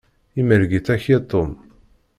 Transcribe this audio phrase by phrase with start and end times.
[0.39, 1.49] Imerreg-itt akya Tom.